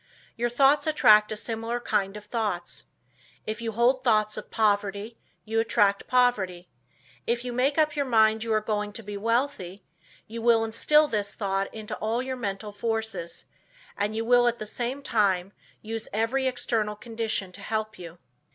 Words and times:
Your 0.35 0.49
thoughts 0.49 0.87
attract 0.87 1.31
a 1.31 1.37
similar 1.37 1.79
kind 1.79 2.17
of 2.17 2.25
thoughts. 2.25 2.87
If 3.45 3.61
you 3.61 3.73
hold 3.73 4.03
thoughts 4.03 4.35
of 4.35 4.49
poverty 4.49 5.19
you 5.45 5.59
attract 5.59 6.07
poverty. 6.07 6.69
If 7.27 7.45
you 7.45 7.53
make 7.53 7.77
up 7.77 7.95
your 7.95 8.07
mind 8.07 8.43
you 8.43 8.51
are 8.51 8.61
going 8.61 8.93
to 8.93 9.03
be 9.03 9.15
wealthy, 9.15 9.83
you 10.25 10.41
will 10.41 10.63
instil 10.65 11.07
this 11.07 11.35
thought 11.35 11.71
into 11.71 11.93
all 11.97 12.23
your 12.23 12.35
mental 12.35 12.71
forces, 12.71 13.45
and 13.95 14.15
you 14.15 14.25
will 14.25 14.47
at 14.47 14.57
the 14.57 14.65
same 14.65 15.03
time 15.03 15.53
use 15.83 16.07
every 16.11 16.47
external 16.47 16.95
condition 16.95 17.51
to 17.51 17.61
help 17.61 17.99
you." 17.99 18.17